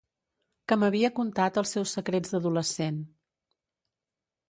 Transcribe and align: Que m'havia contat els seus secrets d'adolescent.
Que 0.71 0.77
m'havia 0.83 1.11
contat 1.19 1.61
els 1.63 1.75
seus 1.77 1.95
secrets 1.99 2.35
d'adolescent. 2.37 3.01